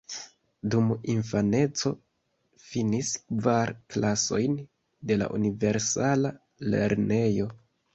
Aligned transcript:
Dum 0.75 0.87
infaneco 1.15 1.91
finis 2.71 3.13
kvar 3.35 3.75
klasojn 3.97 4.59
de 5.13 5.23
la 5.25 5.33
universala 5.41 6.37
lernejo. 6.75 7.57